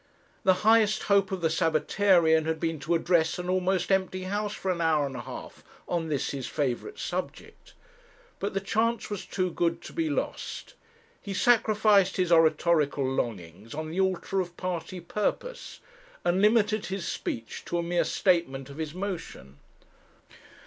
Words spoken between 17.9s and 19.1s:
statement of his